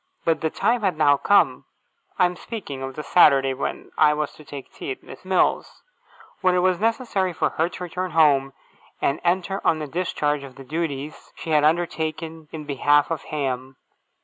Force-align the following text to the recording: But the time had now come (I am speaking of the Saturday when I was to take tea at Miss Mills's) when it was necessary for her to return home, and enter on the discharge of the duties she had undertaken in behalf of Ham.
But 0.25 0.41
the 0.41 0.49
time 0.49 0.81
had 0.81 0.97
now 0.97 1.15
come 1.17 1.65
(I 2.17 2.25
am 2.25 2.35
speaking 2.35 2.81
of 2.81 2.95
the 2.95 3.03
Saturday 3.03 3.53
when 3.53 3.91
I 3.99 4.15
was 4.15 4.33
to 4.33 4.43
take 4.43 4.73
tea 4.73 4.89
at 4.89 5.03
Miss 5.03 5.23
Mills's) 5.23 5.83
when 6.39 6.55
it 6.55 6.63
was 6.65 6.79
necessary 6.79 7.33
for 7.33 7.49
her 7.49 7.69
to 7.69 7.83
return 7.83 8.09
home, 8.09 8.53
and 8.99 9.19
enter 9.23 9.61
on 9.63 9.77
the 9.77 9.85
discharge 9.85 10.41
of 10.41 10.55
the 10.55 10.63
duties 10.63 11.31
she 11.35 11.51
had 11.51 11.63
undertaken 11.63 12.47
in 12.51 12.65
behalf 12.65 13.11
of 13.11 13.25
Ham. 13.25 13.75